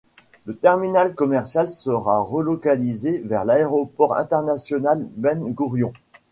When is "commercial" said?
1.13-1.69